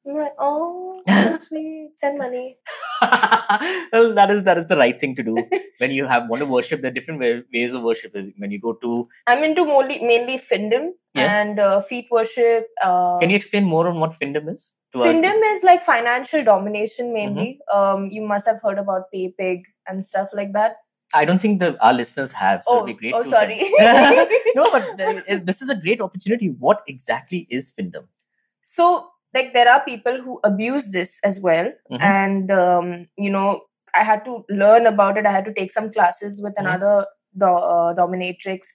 [0.07, 2.57] i'm like oh so sweet send money
[3.01, 5.35] well, that is that is the right thing to do
[5.79, 6.81] when you have want to worship.
[6.81, 8.13] There are different way, ways of worship.
[8.13, 11.41] When you go to, i'm into mainly mainly findom Yeah.
[11.41, 14.73] and uh, feet worship uh, can you explain more on what findom is?
[14.95, 17.59] Findom is like financial domination mainly.
[17.69, 17.77] Mm-hmm.
[17.79, 20.77] Um, you must have heard about PayPig and stuff like that.
[21.13, 22.63] I don't think the our listeners have.
[22.63, 23.13] So Oh, it'd be great.
[23.13, 23.59] oh, to sorry.
[24.55, 26.47] no, but this is a great opportunity.
[26.67, 28.05] What exactly is findom?
[28.61, 32.01] So, like, there are people who abuse this as well, Mhm.
[32.01, 33.61] and um, you know,
[33.93, 35.25] I had to learn about it.
[35.25, 36.65] I had to take some classes with Mhm.
[36.65, 36.95] another
[37.37, 37.45] do-
[37.75, 38.67] uh, dominatrix,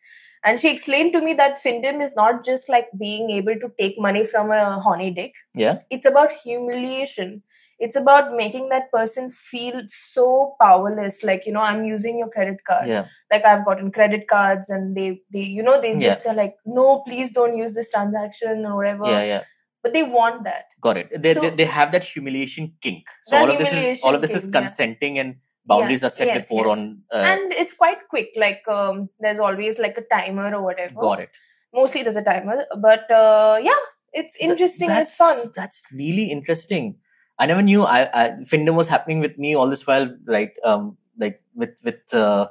[0.45, 3.99] and she explained to me that Findom is not just like being able to take
[4.09, 5.35] money from a horny dick.
[5.55, 5.79] Yeah.
[5.91, 7.43] it's about humiliation
[7.87, 12.59] it's about making that person feel so powerless like you know i'm using your credit
[12.71, 16.01] card Yeah, like i've gotten credit cards and they they you know they Yeah.
[16.09, 19.43] just are like no please don't use this transaction or whatever yeah, yeah.
[19.83, 21.23] But they want that Got it.
[21.23, 23.05] They, So- they, they have that humiliation kink.
[23.25, 24.61] So all of this is all of this is kink, yeah.
[24.63, 26.79] consenting and boundaries are set yes, before yes.
[26.79, 27.03] on.
[27.13, 31.21] Uh, and it's quite quick like um there's always like a timer or whatever got
[31.21, 31.31] it.
[31.73, 36.97] mostly there's a timer but uh yeah it's interesting it's fun That's really interesting.
[37.39, 37.85] I never knew.
[37.85, 40.51] I, I Findom was happening with me all this while, right?
[40.63, 42.49] Um, like with with uh,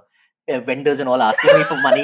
[0.58, 2.02] vendors and all asking me for money,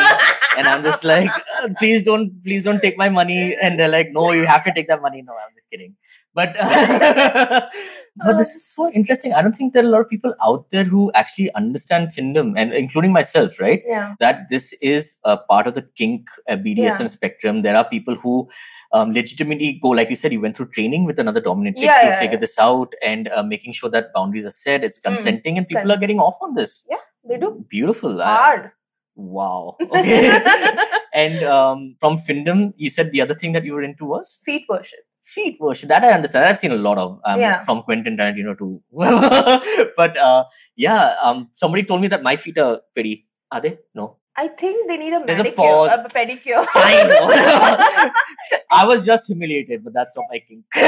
[0.58, 1.30] and I'm just like,
[1.62, 3.56] "Uh, please don't, please don't take my money.
[3.62, 5.22] And they're like, no, you have to take that money.
[5.22, 5.96] No, I'm just kidding.
[6.34, 6.54] But
[8.26, 9.34] but this is so interesting.
[9.34, 12.54] I don't think there are a lot of people out there who actually understand Findom,
[12.58, 13.82] and including myself, right?
[13.86, 17.08] yeah that this is a part of the kink uh, BDSM Yeah.
[17.08, 17.62] spectrum.
[17.64, 18.48] There are people who
[18.94, 22.06] um, legitimately go, like you said, you went through training with another dominant Yeah, to
[22.08, 22.40] yeah, figure yeah.
[22.40, 25.82] this out and uh, making sure that boundaries are set, it's Mm, consenting, and people
[25.84, 26.86] con- are getting off on this.
[27.28, 28.22] They do Beautiful.
[28.22, 28.72] Hard
[29.16, 29.78] wow.
[29.82, 30.40] Okay.
[31.14, 34.66] and um, from Findom, you said the other thing that you were into was feet
[34.70, 35.90] worship feet worship.
[35.90, 36.46] That I understand.
[36.46, 37.64] I've seen a lot of um, Yeah.
[37.66, 38.82] from Quentin Tarantino to.
[39.98, 40.44] but uh,
[40.76, 43.26] yeah, um, somebody told me that my feet are pretty.
[43.52, 43.78] Are they?
[43.94, 44.18] No.
[44.38, 45.92] I think they need a There's a manicure, pause.
[45.92, 46.66] a, pedicure.
[46.76, 47.30] I know.
[48.70, 50.66] I was just humiliated, but that's not my kink.
[50.76, 50.84] Give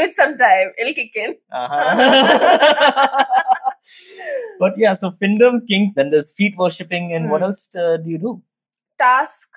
[0.00, 1.36] it some time; it'll kick in.
[1.52, 3.24] Uh-huh.
[4.58, 7.44] But yeah, so Findom, kink, then there's feet worshipping, and what Hmm.
[7.44, 8.42] else uh, do you do?
[8.98, 9.48] Task.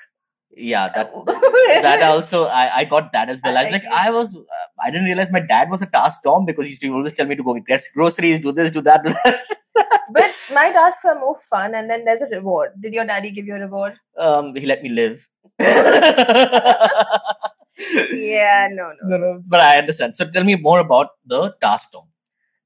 [0.57, 1.11] Yeah, that
[1.85, 3.57] that also I, I got that as well.
[3.57, 4.41] I was like, I was uh,
[4.79, 7.25] I didn't realize my dad was a task dom because he used to always tell
[7.27, 9.43] me to go get groceries, do this, do that, do that.
[10.13, 12.71] but my tasks are more fun, and then there's a reward.
[12.79, 13.99] Did your daddy give you a reward?
[14.17, 15.27] um, he let me live.
[18.11, 19.09] Yeah, no, no.
[19.09, 20.15] No, no, but I understand.
[20.15, 22.03] So tell me more about the task dom.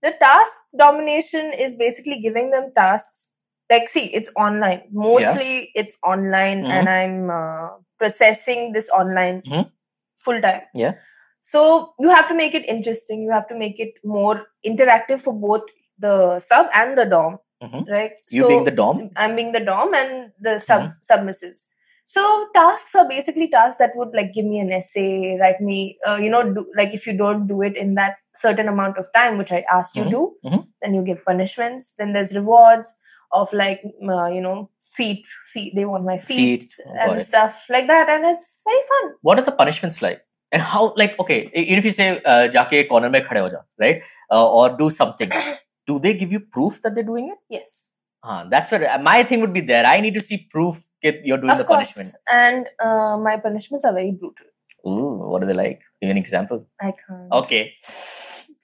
[0.01, 3.29] The task domination is basically giving them tasks.
[3.69, 4.83] Like, see, it's online.
[4.91, 6.71] Mostly, it's online, Mhm.
[6.71, 9.69] and I'm uh, processing this online Mhm.
[10.17, 10.63] full time.
[10.73, 10.93] Yeah.
[11.41, 13.21] So you have to make it interesting.
[13.23, 15.63] You have to make it more interactive for both
[15.97, 17.87] the sub and the dom, Mhm.
[17.89, 18.13] right?
[18.31, 19.09] You being the dom.
[19.15, 20.95] I'm being the dom and the sub Mhm.
[21.11, 21.67] submissives.
[22.13, 22.21] So
[22.55, 26.29] tasks are basically tasks that would like give me an essay, write me, uh, you
[26.35, 29.51] know, do, like if you don't do it in that certain amount of time, which
[29.57, 30.63] I asked Mhm, you to, mhm.
[30.81, 31.93] then you get punishments.
[31.99, 32.93] Then there's rewards
[33.41, 33.83] of like,
[34.15, 34.55] uh, you know,
[34.95, 35.75] feet, feet.
[35.75, 37.25] They want my feet, Feet, got and it.
[37.29, 39.13] stuff like that, and it's very fun.
[39.29, 40.19] what are the punishments like
[40.57, 43.59] and how like okay even if you say uh, jaake corner mein khade ho ja
[43.83, 43.99] right
[44.35, 45.35] uh, or do something
[45.91, 47.75] do they give you proof that they're doing it Yes,
[48.23, 51.37] Ah, that's where my thing would be there i need to see proof that you're
[51.37, 51.93] doing of the course.
[51.93, 54.47] punishment And uh, my punishments are very brutal.
[54.87, 57.31] Ooh, what are they like give an example I can't.
[57.31, 57.73] okay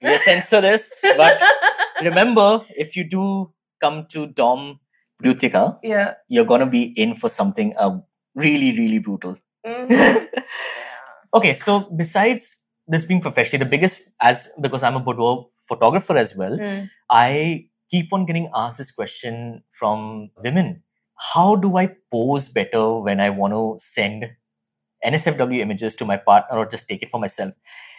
[0.02, 1.40] we'll censor this but
[2.02, 4.80] remember if you do come to dom
[5.22, 6.14] Brutika, yeah.
[6.28, 7.98] you're gonna be in for something uh,
[8.34, 10.26] really really brutal Mhm.
[11.34, 16.36] okay so besides this being professionally the biggest as because i'm a boudoir photographer as
[16.36, 16.90] well Mm.
[17.10, 20.82] i keep on getting asked this question from women
[21.34, 24.26] how do i pose better when i want to send
[25.04, 27.52] nsfw images to my partner or just take it for myself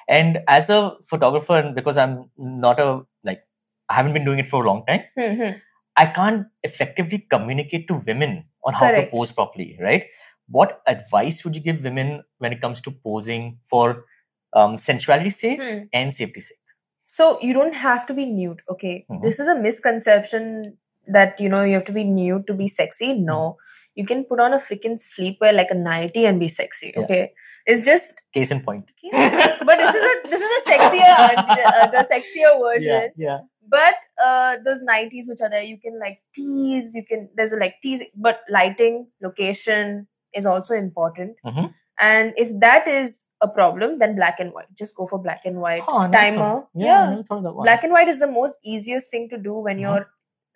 [0.09, 3.41] and as a photographer and because i'm not a like
[3.89, 5.61] i haven't been doing it for a long time Mhm.
[5.99, 9.09] I can't effectively communicate to women on how Correct.
[9.09, 10.03] to pose properly, right?
[10.47, 14.05] What advice would you give women when it comes to posing for
[14.53, 15.79] um, sensuality's sake Hmm.
[15.91, 16.59] and safety's sake?
[17.17, 18.95] So you don't have to be nude, okay?
[19.09, 19.21] Mhm.
[19.23, 20.77] This is a misconception
[21.15, 23.13] that you know you have to be nude to be sexy.
[23.29, 23.57] No,
[23.95, 26.91] you can put on a freaking sleepwear like a nightie and be sexy.
[26.95, 27.03] Yeah.
[27.03, 27.21] Okay,
[27.65, 28.21] it's just.
[28.33, 28.91] Case in point.
[29.69, 31.15] but this is a this is a sexier
[31.71, 33.11] uh, the sexier version.
[33.15, 33.39] Yeah, yeah.
[33.69, 36.93] But uh, those nighties which are there, you can like tease.
[36.99, 41.37] You can there's a like tease, but lighting, location is also important.
[41.45, 41.73] Mhm.
[41.99, 44.67] And if that is a problem, then black and white.
[44.73, 45.83] Just go for black and white.
[45.87, 46.37] Oh, Timer.
[46.37, 47.01] thought- yeah, Yeah.
[47.01, 49.53] I never thought of that black and white is the most easiest thing to do
[49.59, 49.81] when Mhm.
[49.81, 50.07] your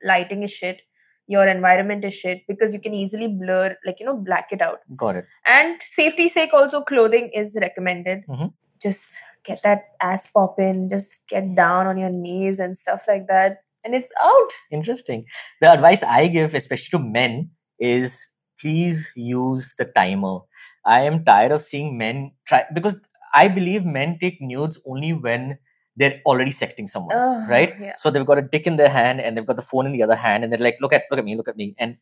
[0.03, 0.81] lighting is shit
[1.27, 4.79] your environment is shit because you can easily blur like you know black it out
[5.01, 5.25] Got it.
[5.45, 8.51] and safety sake also clothing is recommended Mhm.
[8.81, 13.27] just get that ass pop in just get down on your knees and stuff like
[13.27, 15.25] that and it's out Interesting.
[15.61, 18.19] The advice I give, especially to men, is
[18.59, 20.39] please use the timer.
[20.85, 22.95] I am tired of seeing men try because
[23.33, 25.57] I believe men take nudes only when
[25.95, 27.75] they're already sexting someone, Ugh, right?
[27.79, 27.95] yeah.
[27.97, 30.03] So they've got a dick in their hand and they've got the phone in the
[30.03, 31.97] other hand, and they're like, "Look at, look at me, look at me," and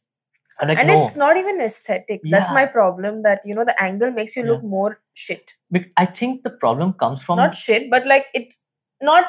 [0.60, 3.82] I'm like, and "No." it's not even aesthetic that's my problem that you know the
[3.82, 4.50] angle makes you Yeah.
[4.52, 5.56] look more shit
[5.98, 8.60] I think the problem comes from not shit but like it's
[9.02, 9.26] not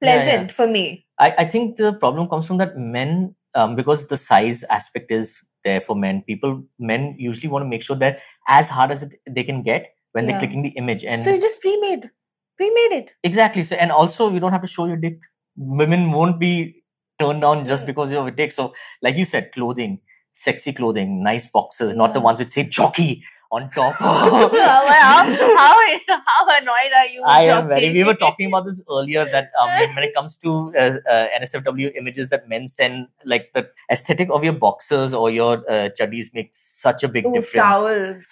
[0.00, 0.22] Yeah, yeah.
[0.22, 4.16] pleasant for me I, I think the problem comes from that men um, because the
[4.16, 6.22] size aspect is there for men.
[6.22, 10.26] People men usually want to make sure that as hard as they can get when
[10.26, 12.10] they're clicking the image and so you just pre-made
[12.56, 13.12] pre-made it.
[13.22, 13.62] Exactly.
[13.62, 15.18] So and also you don't have to show your dick.
[15.56, 16.82] Women won't be
[17.18, 18.52] turned on just because you have a dick.
[18.52, 20.00] So like you said clothing.
[20.32, 21.22] Sexy clothing.
[21.22, 23.24] Nice boxes not the ones which say jockey
[23.54, 25.24] on top how, how,
[25.56, 27.22] how, how annoyed are you?
[27.24, 27.92] I am very.
[27.92, 31.26] We were talking about this earlier that um, when, when it comes to uh, uh,
[31.40, 36.32] NSFW images that men send, like the aesthetic of your boxers or your uh, chuddies
[36.34, 37.64] makes such a big Ooh, difference.
[37.64, 38.26] towels.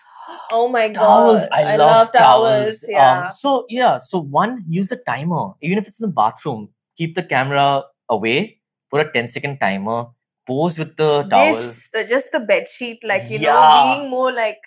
[0.51, 1.49] Oh my Towels, god.
[1.53, 2.85] I, love, towels.
[2.89, 3.27] Yeah.
[3.27, 5.53] Um, so yeah, so one, use a timer.
[5.63, 8.59] Even if it's in the bathroom, keep the camera away.
[8.91, 10.07] Put a 10 second timer.
[10.47, 11.55] Pose with the towel.
[11.55, 13.53] this, the, just the bed sheet, like, you Yeah.
[13.53, 14.59] know, being more like,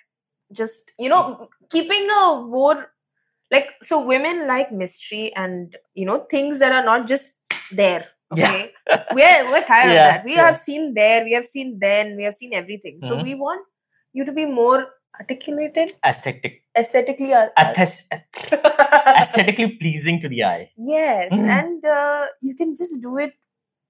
[0.52, 2.90] just, you know, keeping a more,
[3.50, 7.34] like, so women like mystery and, you know, things that are not just
[7.72, 8.06] there.
[8.34, 8.50] Yeah.
[8.50, 8.72] Okay.
[9.12, 10.24] we're, we're tired Yeah, of that.
[10.24, 10.46] We yeah.
[10.46, 13.00] have seen there, we have seen then, we have seen everything.
[13.00, 13.22] So Mhm.
[13.22, 13.64] we want
[14.12, 14.88] you to be more
[15.20, 17.32] articulated, Aesthetic, aesthetically.
[17.32, 18.08] ar- athes-
[19.20, 20.70] aesthetically pleasing to the eye.
[20.76, 21.32] yes.
[21.32, 21.48] Mhm.
[21.48, 23.34] And uh, you can just do it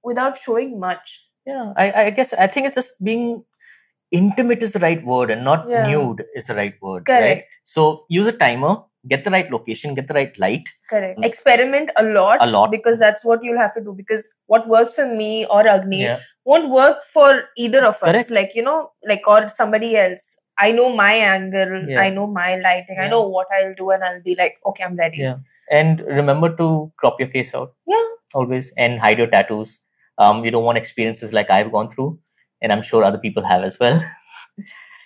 [0.05, 1.25] without showing much.
[1.47, 3.45] Yeah, I, I guess I think it's just being
[4.11, 5.87] intimate is the right word and not Yeah.
[5.87, 7.09] nude is the right word.
[7.09, 7.21] Right?
[7.21, 7.55] Correct.
[7.65, 10.69] So use a timer, get the right location, get the right light.
[10.91, 11.19] Correct.
[11.19, 11.25] Mm.
[11.25, 12.39] Experiment a lot.
[12.41, 12.71] A lot.
[12.71, 13.93] Because that's what you'll have to do.
[13.93, 16.21] Because what works for me or Agni Yeah.
[16.45, 18.01] won't work for either of us.
[18.01, 18.31] Correct.
[18.31, 20.37] Like, you know, like, or somebody else.
[20.59, 21.89] I know my angle.
[21.89, 22.01] Yeah.
[22.01, 22.99] I know my lighting.
[22.99, 25.19] I know what I'll do, and I'll be like, okay, I'm ready.
[25.19, 25.37] Yeah.
[25.71, 27.75] And remember to crop your face out.
[27.87, 28.07] Yeah.
[28.35, 29.81] Always and hide your tattoos.
[30.17, 32.19] Um, you don't want experiences like I've gone through,
[32.63, 34.03] and I'm sure other people have as well.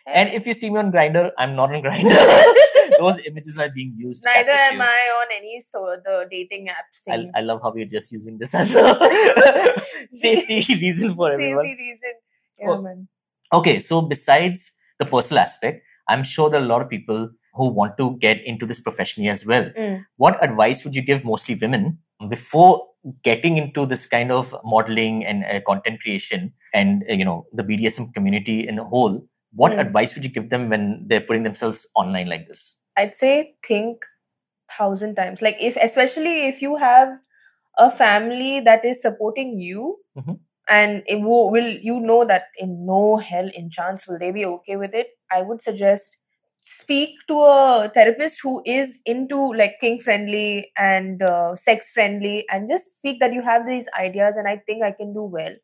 [0.06, 2.54] and if you see me on Grindr, I'm not on Grindr.
[2.98, 4.24] Those images are being used.
[4.24, 4.82] Neither am you.
[4.82, 7.32] I on any so the dating apps I, thing.
[7.34, 11.64] I love how you're just using this as a safety reason for everyone.
[11.64, 12.12] Safety reason.
[12.58, 12.82] Yeah, Oh.
[12.82, 13.08] man.
[13.52, 17.68] Okay, so besides the personal aspect, I'm sure there are a lot of people who
[17.68, 19.64] want to get into this professionally as well.
[19.70, 20.04] Mm.
[20.16, 22.86] What advice would you give mostly women before
[23.24, 27.62] getting into this kind of modeling and uh, content creation and uh, you know the
[27.62, 29.22] BDSM community in a whole?
[29.52, 29.80] what Hmm.
[29.80, 32.78] advice would you give them when they're putting themselves online like this?
[32.96, 34.04] I'd say think
[34.76, 35.42] thousand times.
[35.42, 37.20] Like if especially if you have
[37.78, 40.38] a family that is supporting you Mhm.
[40.68, 44.76] and will, will you know that in no hell in chance will they be okay
[44.76, 46.16] with it, I would suggest
[46.62, 52.70] speak to a therapist who is into like kink friendly and uh, sex friendly and
[52.70, 55.54] just speak that you have these ideas and I think I can do well.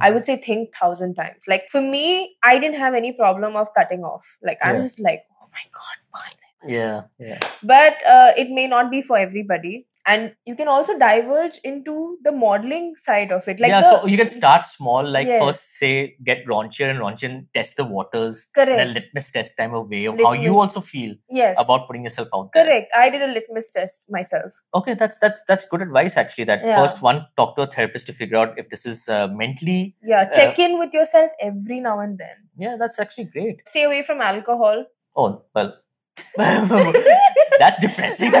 [0.00, 1.44] I would say think thousand times.
[1.48, 4.26] Like for me, I didn't have any problem of cutting off.
[4.44, 4.86] Like I was Yeah.
[4.88, 6.70] just like, oh my god, burn.
[6.70, 7.38] Yeah, yeah.
[7.62, 12.32] But uh, it may not be for everybody, and you can also diverge into the
[12.32, 13.60] modeling side of it.
[13.60, 15.40] Like yeah, the, so you can start small, like Yes.
[15.40, 18.94] first say get raunchier and raunchier and test the waters a correct.
[18.94, 22.50] litmus test time of way of how you also feel yes, about putting yourself out
[22.52, 22.64] there.
[22.64, 22.90] correct.
[22.96, 24.52] I did a litmus test myself.
[24.74, 26.44] Okay, that's that's that's good advice actually.
[26.44, 26.76] That Yeah.
[26.80, 29.94] first one talk to a therapist to figure out if this is uh, mentally.
[30.02, 32.36] Yeah, check in with yourself every now and then.
[32.56, 33.66] Yeah, that's actually great.
[33.68, 34.84] Stay away from alcohol.
[35.14, 35.76] Oh well,
[37.58, 38.32] that's depressing.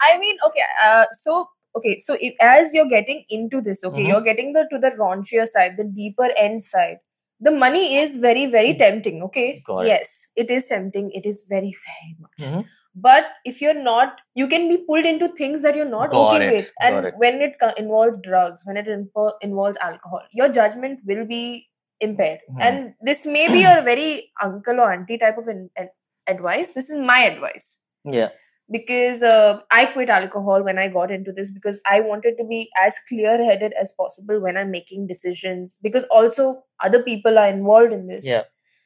[0.00, 4.08] I mean, okay, uh, so okay, so if, as you're getting into this, okay, Mhm.
[4.08, 6.98] you're getting the to the raunchier side, the deeper end side.
[7.42, 9.22] The money is very, very tempting.
[9.22, 11.10] Okay, Got yes, it is tempting.
[11.12, 12.40] It is very, very much.
[12.50, 12.64] Mhm.
[12.94, 16.46] But if you're not, you can be pulled into things that you're not Got okay
[16.48, 16.72] it, with.
[16.82, 17.14] And it.
[17.16, 21.68] when it co- involves drugs, when it involves alcohol, your judgment will be
[22.00, 22.40] impaired.
[22.50, 22.60] Mhm.
[22.60, 25.90] And this may be a very uncle or auntie type of in- ad-
[26.26, 26.72] advice.
[26.72, 28.28] This is my advice yeah.
[28.70, 32.68] because uh, I quit alcohol when I got into this because I wanted to be
[32.80, 37.92] as clear headed as possible when I'm making decisions because also other people are involved
[37.92, 38.42] in this, Yeah.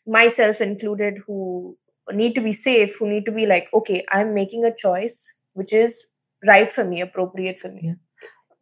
[0.07, 1.77] myself included, who
[2.13, 5.73] need to be safe, who need to be like, okay, I'm making a choice which
[5.73, 6.07] is
[6.47, 7.81] right for me, appropriate for me.
[7.85, 7.95] Yeah.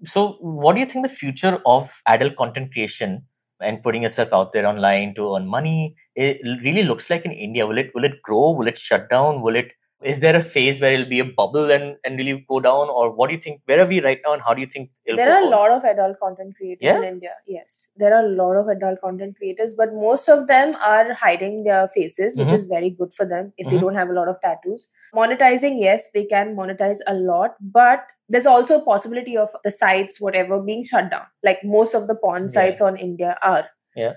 [0.04, 3.24] So, what do you think the future of adult content creation
[3.62, 7.66] and putting yourself out there online to earn money it really looks like in India?
[7.66, 8.51] Will it will it grow?
[8.51, 9.40] Will it shut down?
[9.42, 9.72] Will it
[10.03, 12.88] is there a phase where it'll be a bubble and, and really go down?
[12.88, 13.61] Or what do you think?
[13.66, 15.48] Where are we right now and how do you think it'll there go are a
[15.48, 16.96] lot of adult content creators Yeah?
[16.98, 17.31] in India.
[17.46, 21.62] Yes, there are a lot of adult content creators, but most of them are hiding
[21.62, 22.55] their faces, which Mhm.
[22.55, 23.81] is very good for them if they Mhm.
[23.83, 24.88] don't have a lot of tattoos.
[25.14, 30.20] Monetizing, yes, they can monetize a lot, but there's also a possibility of the sites,
[30.20, 31.26] whatever, being shut down.
[31.42, 32.48] Like most of the porn Yeah.
[32.50, 33.66] sites on India are.
[33.96, 34.14] Yeah.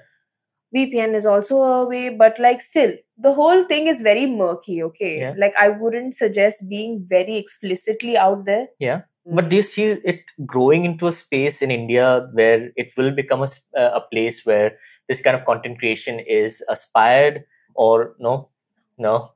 [0.76, 4.84] VPN is also a way, but like still, the whole thing is very murky.
[4.84, 5.34] Okay, Yeah.
[5.38, 8.68] like I wouldn't suggest being very explicitly out there.
[8.80, 9.02] Yeah.
[9.26, 13.42] But do you see it growing into a space in India where it will become
[13.42, 13.48] a,
[13.82, 18.50] a place where this kind of content creation is aspired or no?
[18.98, 19.32] No,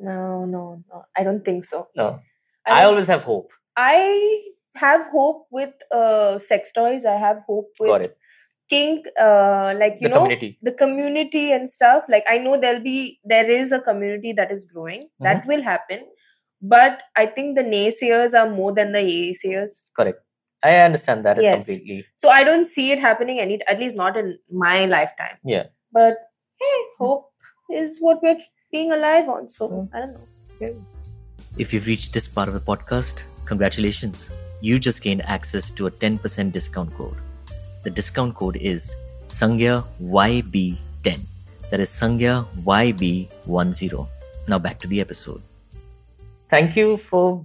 [0.00, 1.04] No, no, no.
[1.16, 1.88] I don't think so.
[1.96, 2.20] no.
[2.66, 3.50] I, I always have hope.
[3.76, 4.42] I
[4.76, 7.04] have hope with uh, sex toys.
[7.04, 8.12] I have hope with
[8.68, 10.58] kink, uh, like you the know, community.
[10.62, 12.04] the community and stuff.
[12.08, 15.02] Like I know there'll be there is a community that is growing.
[15.02, 15.24] Mm-hmm.
[15.24, 16.00] That will happen,
[16.60, 19.82] but I think the naysayers are more than the naysayers.
[19.96, 20.20] Correct.
[20.62, 21.66] I understand that Yes.
[21.66, 22.06] completely.
[22.16, 25.36] So I don't see it happening any, at least not in my lifetime.
[25.44, 25.64] Yeah.
[25.92, 26.16] But
[26.60, 27.30] hey, hope
[27.70, 28.38] is what we're
[28.72, 29.48] being alive on.
[29.48, 29.88] So Mm.
[29.94, 30.84] I don't know.
[31.58, 34.30] If you've reached this part of the podcast, congratulations.
[34.60, 37.16] You just gained access to a 10% discount code.
[37.84, 38.94] The discount code is
[39.26, 41.20] Sangya YB10.
[41.70, 44.08] That is Sangya YB10.
[44.48, 45.42] Now back to the episode.
[46.48, 47.44] Thank you for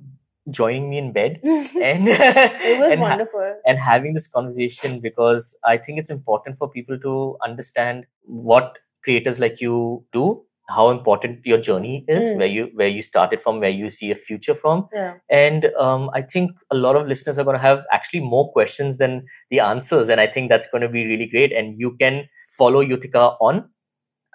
[0.50, 3.56] joining me in bed and it was and ha- wonderful.
[3.66, 9.40] and having this conversation because I think it's important for people to understand what creators
[9.40, 10.44] like you do,
[10.76, 12.38] how important your journey is, Mm.
[12.42, 15.14] where you where you started from, where you see a future from, yeah.
[15.30, 18.98] and um, I think a lot of listeners are going to have actually more questions
[19.04, 19.18] than
[19.56, 21.52] the answers, and I think that's going to be really great.
[21.62, 22.22] And you can
[22.58, 23.64] follow Yutheeka on,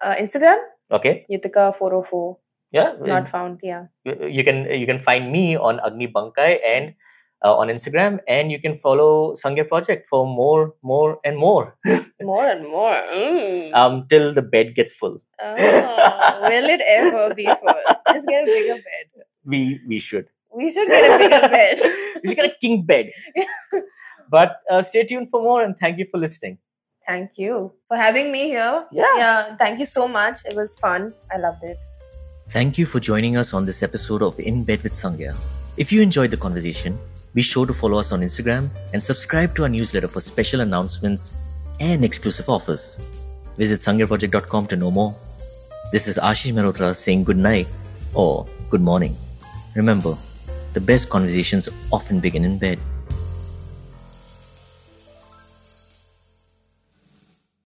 [0.02, 0.58] Uh, Instagram,
[1.00, 2.36] okay, Yutheeka404.
[2.72, 3.60] yeah, Not found.
[3.62, 3.86] Yeah.
[4.38, 6.94] you can you can find me on Agni Bankai and
[7.44, 11.76] uh, on Instagram, and you can follow Sangya Project for more, more, and more.
[12.20, 12.96] More and more.
[13.12, 13.74] Mm.
[13.74, 15.20] um, till the bed gets full.
[15.40, 17.82] Oh, will it ever be full?
[18.10, 19.22] Just get a bigger bed.
[19.44, 20.26] We we should.
[20.52, 21.78] We should get a bigger bed.
[22.24, 23.10] we should get a king bed.
[24.30, 26.58] but uh, stay tuned for more, and thank you for listening.
[27.06, 28.86] Thank you for having me here.
[28.90, 29.16] Yeah.
[29.16, 30.40] Yeah, thank you so much.
[30.46, 31.12] It was fun.
[31.30, 31.78] I loved it.
[32.48, 35.36] Thank you for joining us on this episode of In Bed with Sangya.
[35.76, 36.98] If you enjoyed the conversation,
[37.36, 41.34] be sure to follow us on Instagram and subscribe to our newsletter for special announcements
[41.80, 42.98] and exclusive offers.
[43.58, 45.14] Visit sangyaproject.com to know more.
[45.92, 47.68] This is Aashish Mehrotra saying good night
[48.14, 49.14] or good morning.
[49.74, 50.16] Remember,
[50.72, 52.80] the best conversations often begin in bed.